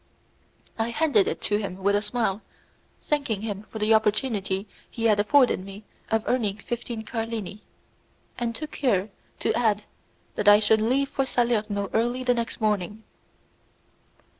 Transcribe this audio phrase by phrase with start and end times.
[0.79, 2.41] I handed it to him with a smile,
[3.03, 7.61] thanking him for the opportunity he had afforded me of earning fifteen carlini,
[8.35, 9.11] and took care
[9.41, 9.83] to add
[10.37, 13.03] that I should leave for Salerno early the next morning.